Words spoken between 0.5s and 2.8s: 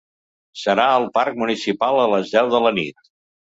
Serà al parc municipal a les deu de la